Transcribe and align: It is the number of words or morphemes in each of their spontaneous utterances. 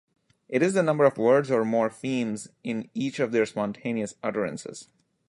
It 0.49 0.63
is 0.63 0.73
the 0.73 0.81
number 0.81 1.05
of 1.05 1.19
words 1.19 1.51
or 1.51 1.63
morphemes 1.63 2.47
in 2.63 2.89
each 2.95 3.19
of 3.19 3.31
their 3.31 3.45
spontaneous 3.45 4.15
utterances. 4.23 4.87